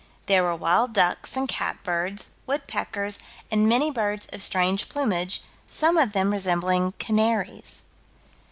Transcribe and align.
There 0.25 0.41
were 0.41 0.55
wild 0.55 0.93
ducks 0.93 1.37
and 1.37 1.47
cat 1.47 1.77
birds, 1.83 2.31
woodpeckers, 2.47 3.19
and 3.51 3.69
"many 3.69 3.91
birds 3.91 4.25
of 4.33 4.41
strange 4.41 4.89
plumage," 4.89 5.43
some 5.67 5.95
of 5.95 6.13
them 6.13 6.31
resembling 6.31 6.93
canaries. 6.93 7.83